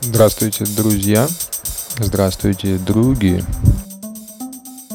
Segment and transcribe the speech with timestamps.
[0.00, 1.28] Здравствуйте, друзья.
[1.98, 3.44] Здравствуйте, други.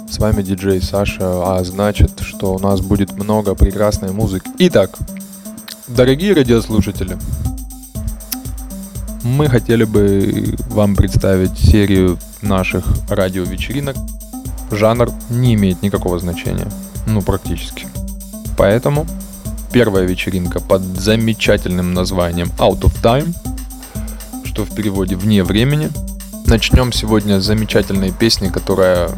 [0.10, 4.50] С вами диджей Саша, а значит, что у нас будет много прекрасной музыки.
[4.58, 4.98] Итак,
[5.88, 7.16] дорогие радиослушатели,
[9.24, 13.98] мы хотели бы вам представить серию наших радиовечеринок.
[14.72, 16.68] Жанр не имеет никакого значения.
[17.06, 17.88] Ну, практически.
[18.58, 19.06] Поэтому
[19.72, 23.34] первая вечеринка под замечательным названием Out of Time,
[24.44, 25.90] что в переводе «вне времени».
[26.46, 29.12] Начнем сегодня с замечательной песни, которая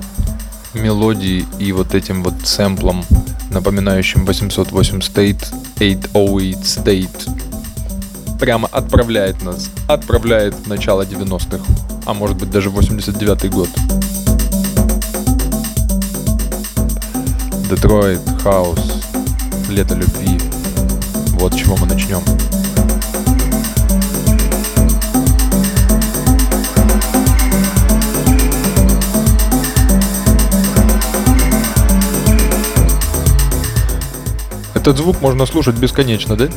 [0.73, 3.03] мелодией и вот этим вот сэмплом,
[3.49, 5.45] напоминающим 808 State,
[5.79, 11.63] 808 State, прямо отправляет нас, отправляет в начало 90-х,
[12.05, 13.69] а может быть даже 89-й год.
[17.69, 18.92] Детройт, хаус,
[19.69, 20.39] лето любви.
[21.31, 22.21] Вот с чего мы начнем.
[34.73, 36.49] Этот звук можно слушать бесконечно, да?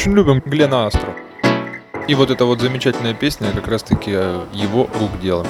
[0.00, 1.12] Очень любим Глена Астру.
[2.08, 5.46] И вот эта вот замечательная песня как раз таки э, его рук дело.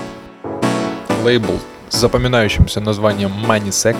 [1.22, 3.96] Лейбл с запоминающимся названием Money Sex.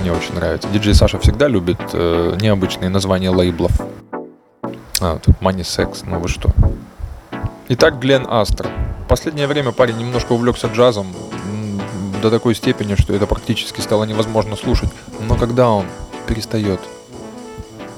[0.00, 0.68] Мне очень нравится.
[0.70, 3.72] Диджей Саша всегда любит э, необычные названия лейблов.
[5.02, 6.50] А, тут Money Sex, ну вы что.
[7.68, 8.68] Итак, Глен Астр.
[9.06, 11.08] последнее время парень немножко увлекся джазом
[12.22, 14.88] до такой степени, что это практически стало невозможно слушать.
[15.28, 15.84] Но когда он
[16.26, 16.80] перестает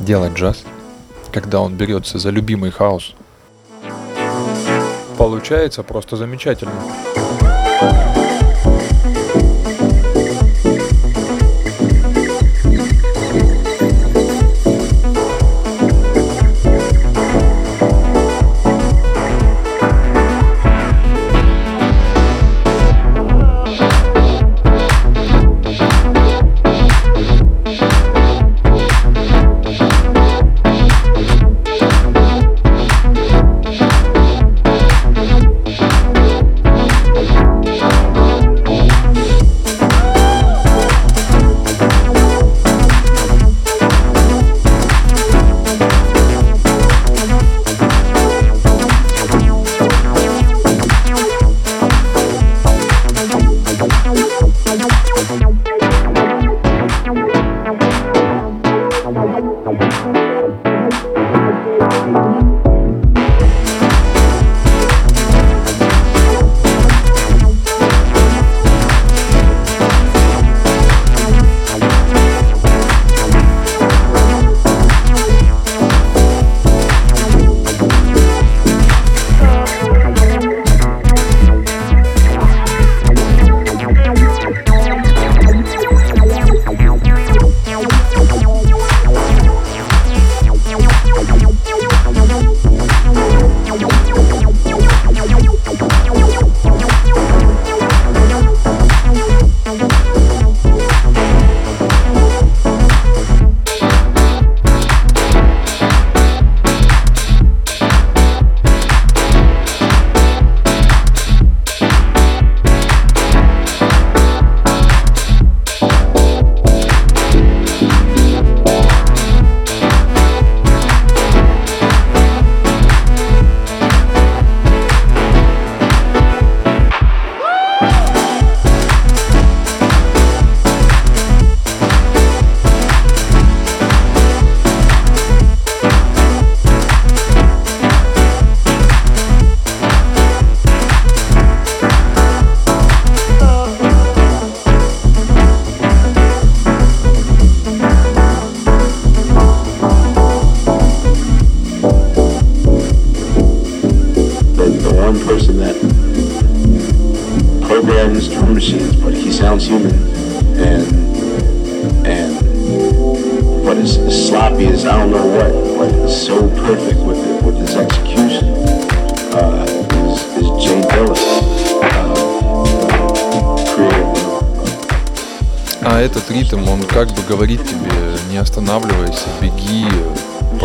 [0.00, 0.64] делать джаз,
[1.32, 3.14] когда он берется за любимый хаос,
[5.16, 6.72] получается просто замечательно.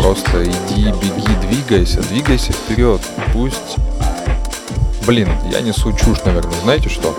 [0.08, 2.98] Просто иди, беги, двигайся, двигайся вперед.
[3.34, 3.76] Пусть...
[5.06, 6.58] Блин, я несу чушь, наверное.
[6.62, 7.14] Знаете что?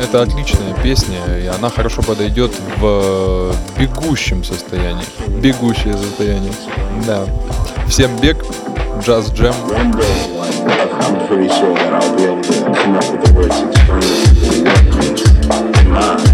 [0.00, 5.04] Это отличная песня, и она хорошо подойдет в бегущем состоянии.
[5.40, 6.52] Бегущее состояние.
[7.04, 7.26] Да.
[7.88, 8.36] Всем бег,
[9.04, 13.58] day, like, I'm pretty sure that I'll be able to come up with the words
[13.58, 16.27] to explain it in what in mind.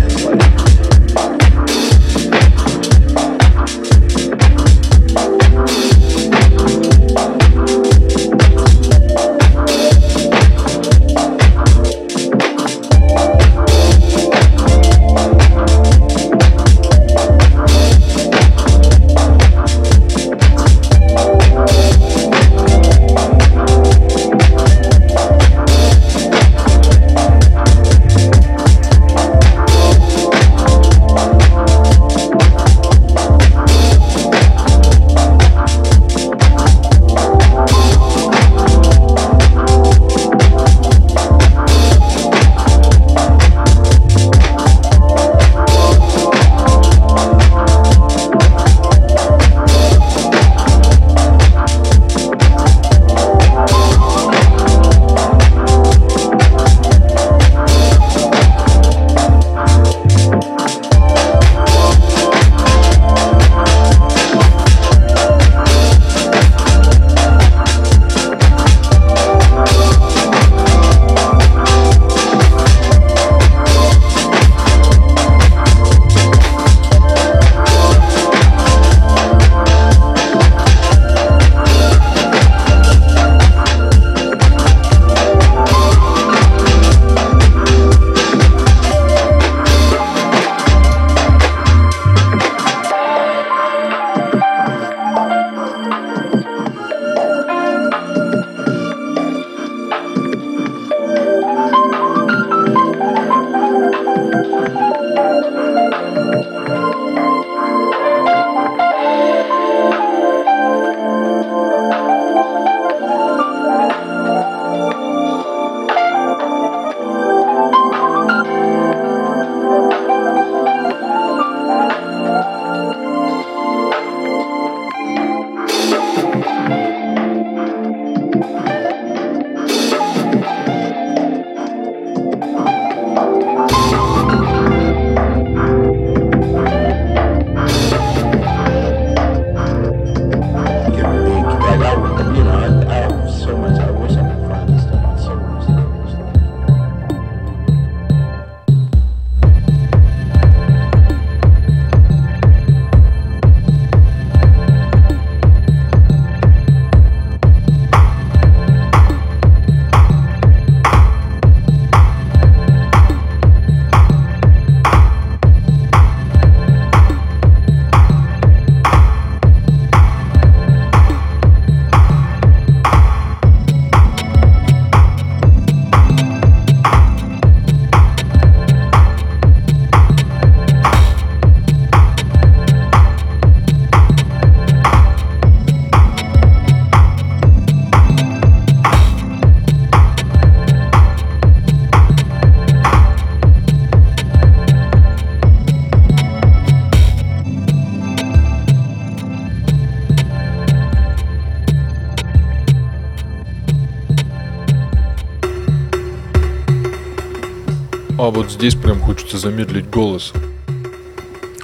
[208.71, 210.33] Здесь прям хочется замедлить голос.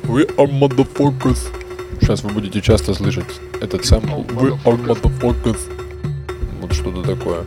[0.02, 1.38] We are motherfuckers.
[1.98, 4.20] Сейчас вы будете часто слышать этот сэмпл.
[4.24, 5.60] We are motherfuckers.
[6.60, 7.46] Вот что-то такое.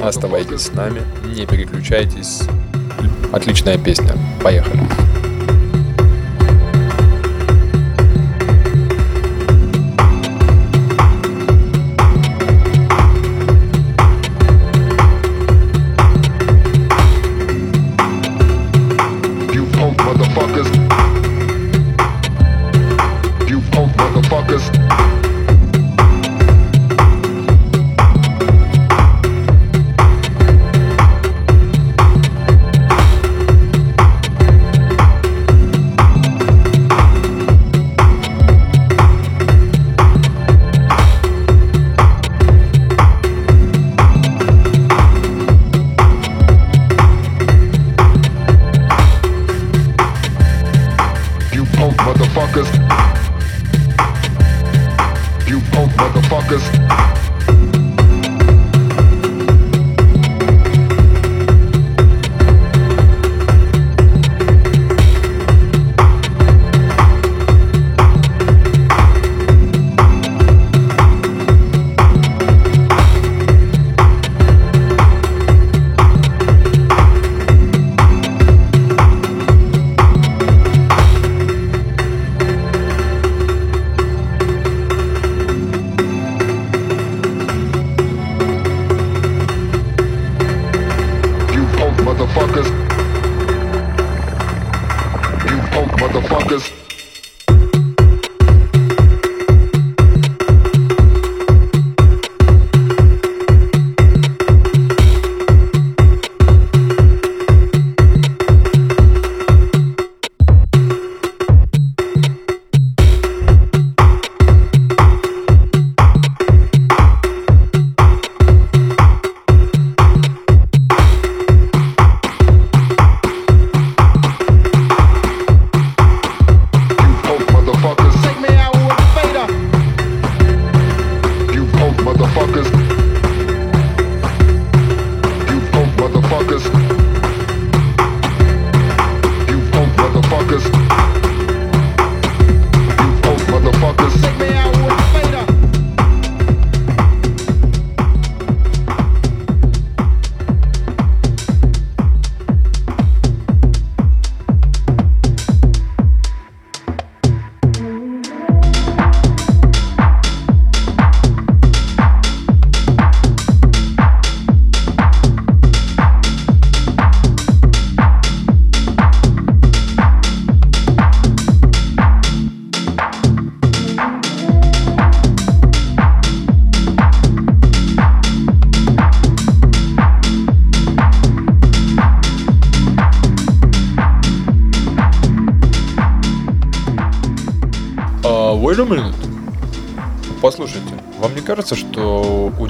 [0.00, 1.02] Оставайтесь с нами,
[1.34, 2.42] не переключайтесь.
[3.32, 4.14] Отличная песня.
[4.40, 4.80] Поехали.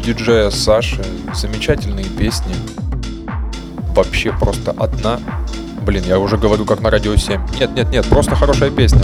[0.01, 1.05] Диджея Саши
[1.35, 2.55] замечательные песни?
[3.95, 5.21] Вообще просто одна.
[5.85, 7.41] Блин, я уже говорю как на радио 7.
[7.59, 9.01] Нет, нет, нет, просто хорошая песня.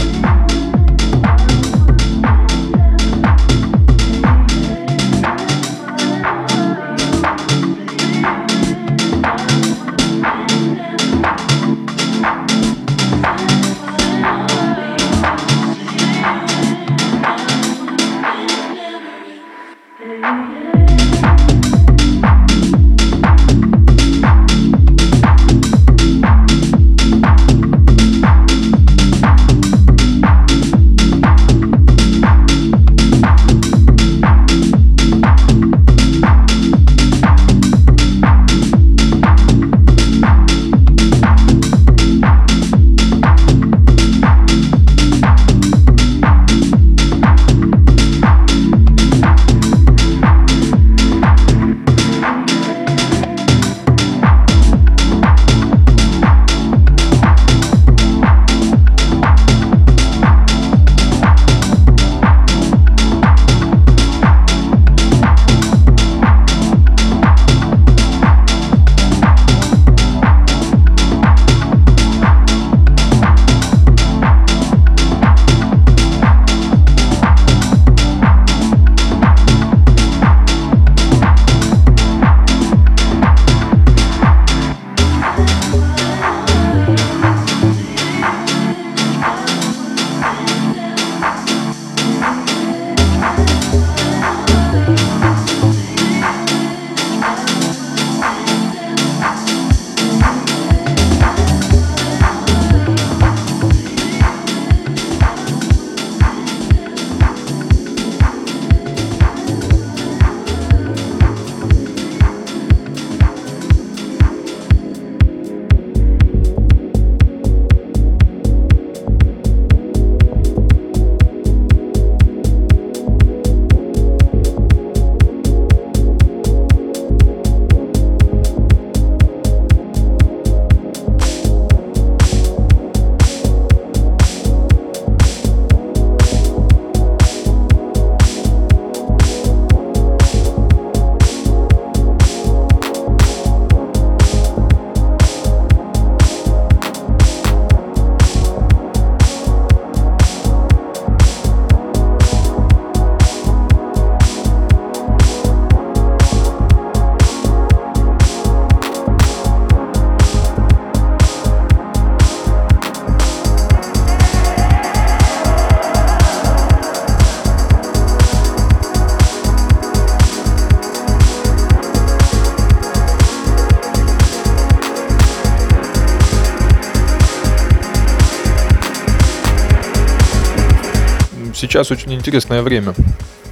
[181.76, 182.94] Сейчас очень интересное время.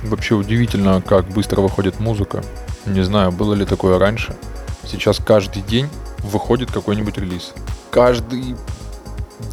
[0.03, 2.43] Вообще удивительно, как быстро выходит музыка.
[2.87, 4.35] Не знаю, было ли такое раньше.
[4.91, 7.53] Сейчас каждый день выходит какой-нибудь релиз.
[7.91, 8.57] Каждый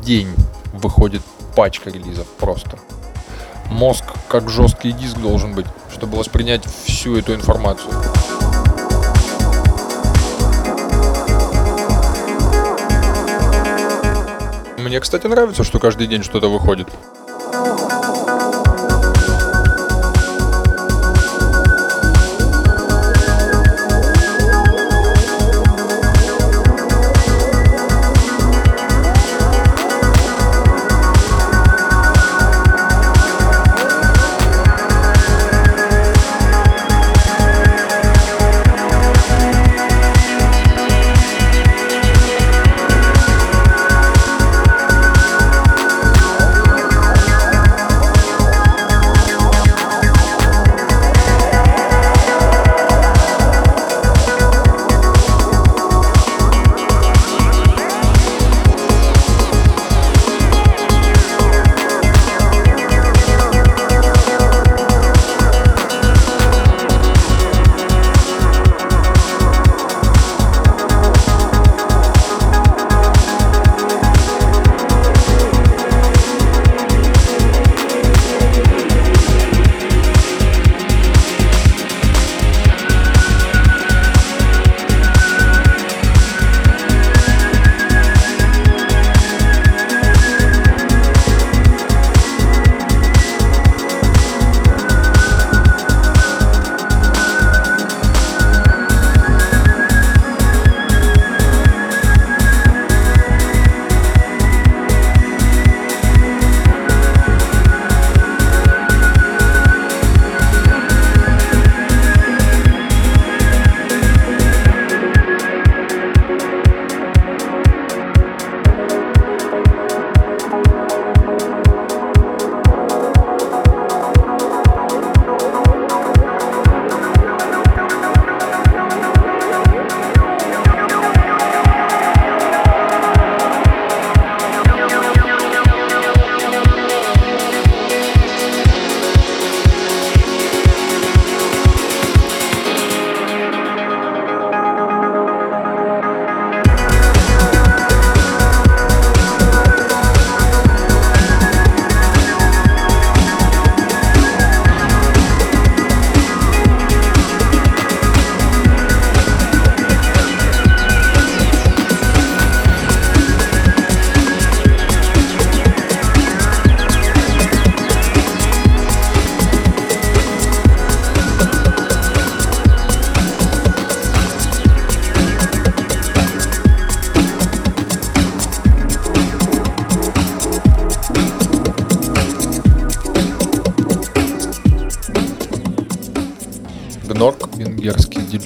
[0.01, 0.29] день
[0.71, 1.21] выходит
[1.53, 2.79] пачка релизов просто.
[3.69, 7.91] Мозг как жесткий диск должен быть, чтобы воспринять всю эту информацию.
[14.77, 16.88] Мне, кстати, нравится, что каждый день что-то выходит.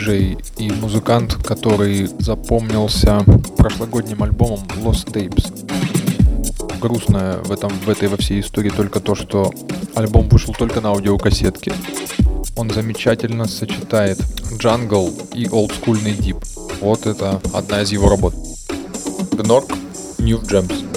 [0.06, 3.24] Диджей и музыкант, который запомнился
[3.58, 5.52] прошлогодним альбомом Lost Tapes.
[6.80, 9.52] Грустное в, этом, в этой во всей истории только то, что
[9.96, 11.74] альбом вышел только на аудиокассетке.
[12.56, 14.20] Он замечательно сочетает
[14.58, 16.38] джангл и олдскульный дип.
[16.82, 18.36] Вот это одна из его работ.
[19.32, 19.72] Гнорк,
[20.20, 20.95] New Gems.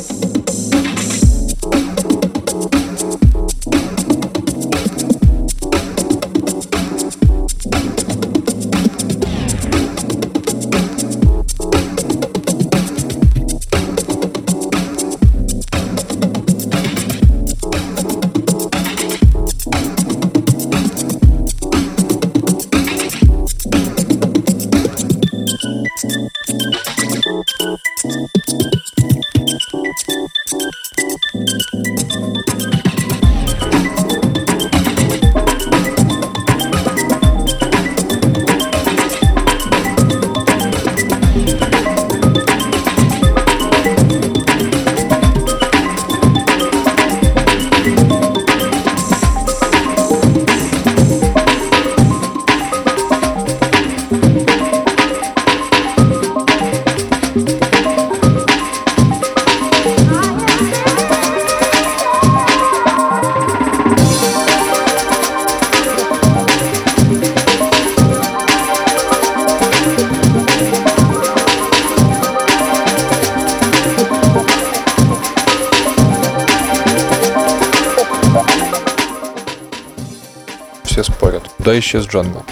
[81.78, 82.42] Куда исчез джангл?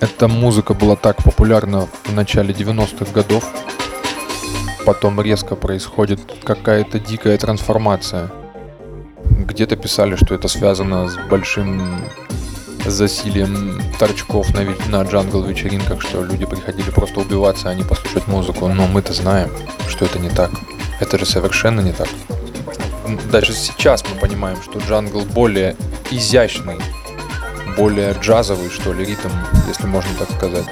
[0.00, 3.44] Эта музыка была так популярна в начале 90-х годов,
[4.84, 8.28] потом резко происходит какая-то дикая трансформация.
[9.46, 12.02] Где-то писали, что это связано с большим
[12.84, 18.66] засилием торчков на, на джангл вечеринках, что люди приходили просто убиваться, а не послушать музыку.
[18.66, 19.50] Но мы-то знаем,
[19.88, 20.50] что это не так.
[20.98, 22.08] Это же совершенно не так.
[23.30, 25.76] Даже сейчас мы понимаем, что джангл более
[26.10, 26.80] изящный,
[27.80, 29.30] более джазовый, что ли, ритм,
[29.66, 30.66] если можно так сказать.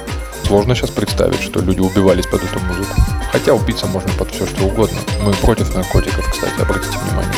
[0.44, 3.00] Сложно сейчас представить, что люди убивались под эту музыку.
[3.32, 4.98] Хотя убиться можно под все, что угодно.
[5.22, 7.32] Мы против наркотиков, кстати, обратите внимание.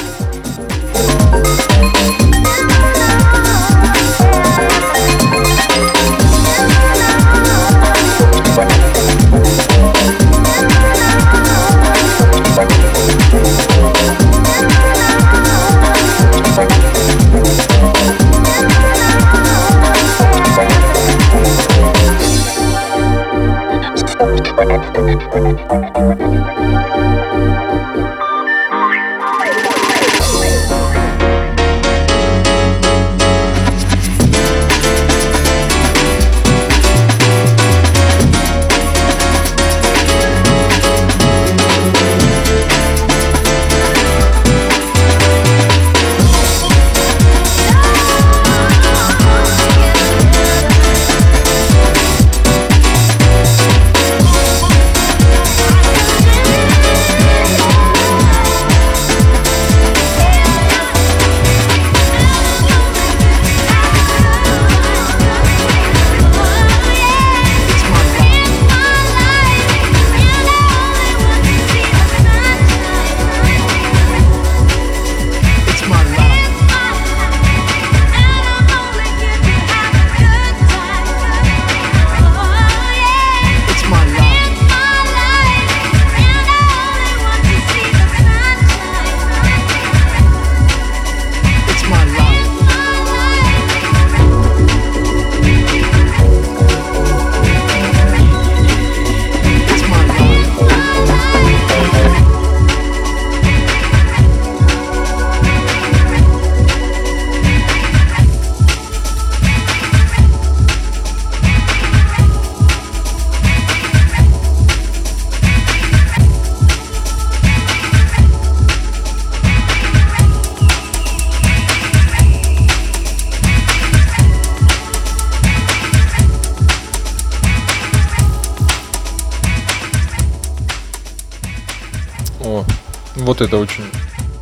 [133.41, 133.85] Вот это очень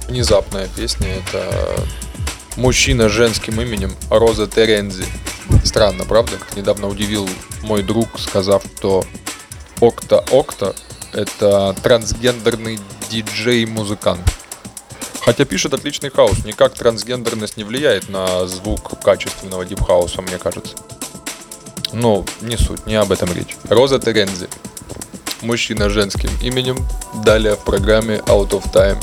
[0.08, 1.06] внезапная песня.
[1.08, 1.86] Это
[2.56, 5.04] мужчина с женским именем Roza Terenzi.
[5.64, 6.38] Странно, правда?
[6.56, 7.28] Недавно удивил
[7.62, 9.04] мой друг, сказав, что
[9.80, 10.74] Octo Octa
[11.12, 12.80] это трансгендерный
[13.10, 14.20] диджей-музыкант.
[15.20, 20.76] Хотя пишет отличный house, никак трансгендерность не влияет на звук качественного дипхауса, мне кажется.
[21.92, 23.56] Но не суть, не об этом речь.
[23.68, 24.48] Roza Terenzi.
[25.42, 26.76] Мужчина женским именем.
[27.24, 28.98] Далее в программе Out of Time.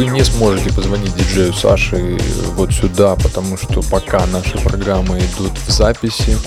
[0.00, 2.16] Вы не сможете позвонить диджею Саше
[2.56, 6.38] вот сюда, потому что пока наши программы идут в записи.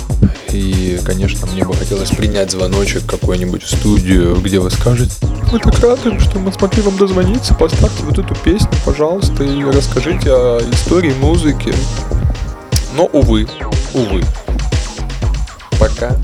[0.50, 5.14] И, конечно, мне бы хотелось принять звоночек какой-нибудь в студию, где вы скажете,
[5.52, 10.32] мы так рады, что мы смогли вам дозвониться, поставьте вот эту песню, пожалуйста, и расскажите
[10.32, 11.76] о истории музыки.
[12.98, 13.48] Но, увы,
[13.94, 14.24] увы.
[15.80, 16.18] Пока.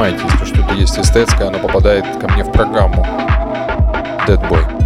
[0.00, 3.04] Понимаете, если что-то есть эстетское, оно попадает ко мне в программу.
[4.26, 4.79] Dead Boy.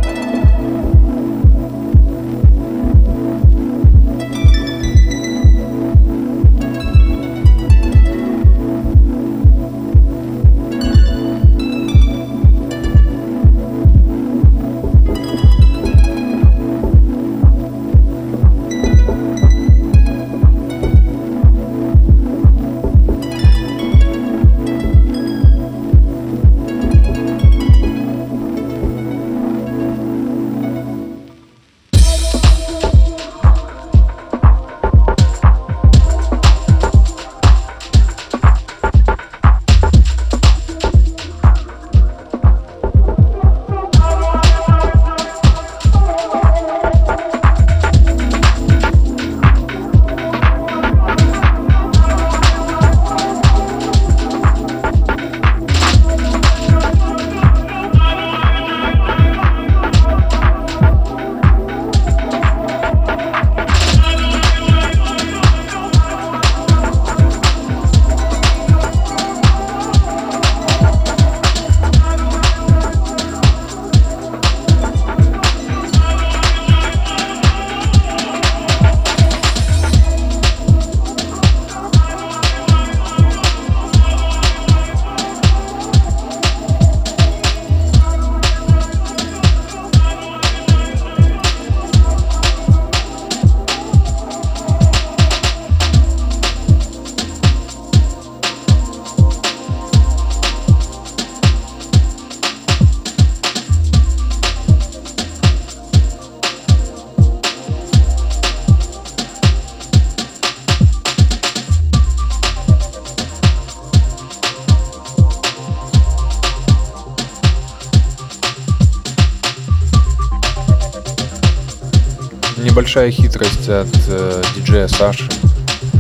[122.95, 125.29] Небольшая хитрость от э, диджея Саши.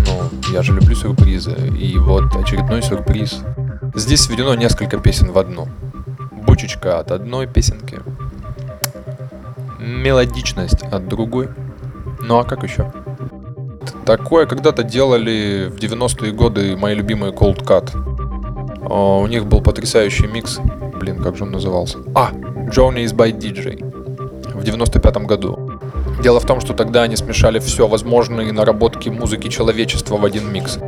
[0.06, 1.56] Ну, я же люблю сюрпризы.
[1.76, 3.40] И вот очередной сюрприз.
[3.96, 5.66] Здесь сведено несколько песен в одну.
[6.46, 7.98] Бучечка от одной песенки.
[9.80, 11.48] Мелодичность от другой.
[12.20, 12.92] Ну а как еще?
[14.06, 17.90] Такое когда-то делали в 90-е годы мои любимые Cold Cut.
[18.88, 20.60] О, у них был потрясающий микс.
[21.00, 21.98] Блин, как же он назывался?
[22.14, 22.30] А,
[22.70, 23.82] Johnny's by DJ.
[24.54, 25.63] В 95-м году.
[26.24, 30.78] Дело в том, что тогда они смешали все возможные наработки музыки человечества в один микс.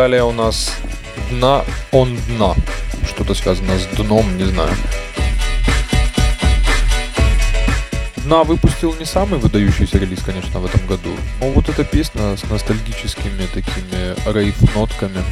[0.00, 0.72] Далее у нас
[1.28, 2.54] дна он дна.
[3.06, 4.74] Что-то связано с дном, не знаю.
[8.16, 11.14] Дна выпустил не самый выдающийся релиз, конечно, в этом году.
[11.40, 15.22] Но вот эта песня с ностальгическими такими рейв-нотками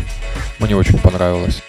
[0.58, 1.62] мне очень понравилась.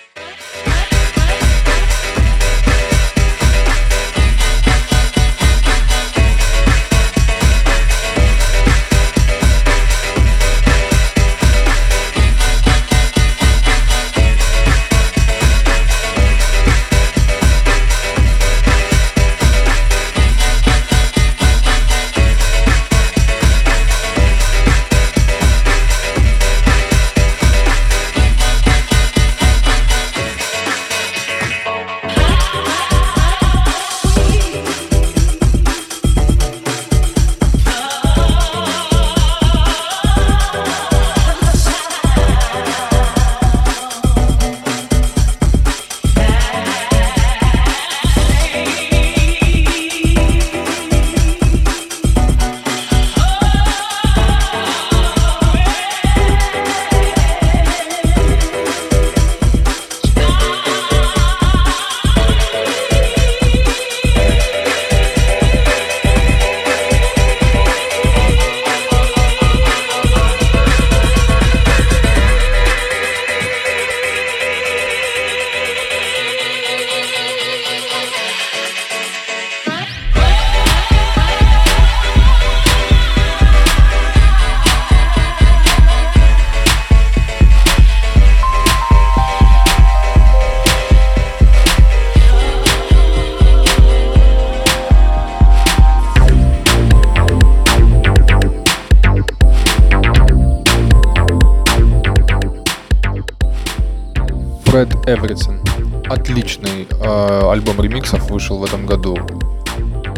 [105.47, 106.07] Everything.
[106.09, 109.17] Отличный э, альбом ремиксов вышел в этом году.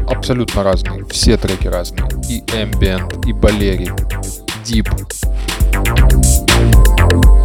[0.08, 1.04] Абсолютно разный.
[1.10, 2.08] Все треки разные.
[2.30, 3.92] И ambient, и балери,
[4.64, 4.90] дип.
[5.74, 7.41] Мне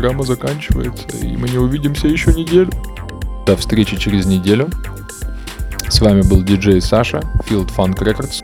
[0.00, 2.70] программа заканчивается, и мы не увидимся еще неделю.
[3.44, 4.70] До встречи через неделю.
[5.90, 8.42] С вами был диджей Саша, Field Funk Records.